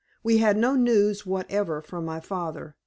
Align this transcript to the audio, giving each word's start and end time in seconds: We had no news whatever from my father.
We 0.23 0.39
had 0.39 0.57
no 0.57 0.75
news 0.75 1.27
whatever 1.27 1.79
from 1.79 2.05
my 2.05 2.19
father. 2.21 2.75